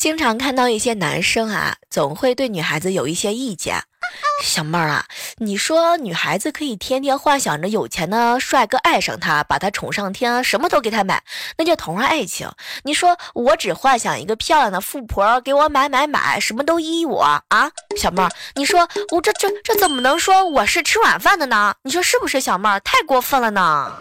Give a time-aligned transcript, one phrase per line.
[0.00, 3.82] 经常看到一些男生啊，总会对女孩子有一些意见。
[4.42, 5.04] 小妹儿啊，
[5.36, 11.22] 你说女孩子可以天天幻想着有钱的帅哥爱上她，把她宠上天，什么都给她买，
[11.58, 12.50] 那叫童话爱情。
[12.84, 21.74] 你说我只幻想一个漂亮的富婆给我买买买，什么都依我啊，小妹儿，你说我这这这怎么能说我是吃软饭的呢？
[21.82, 23.92] 你说是不是，小妹儿太过分了呢？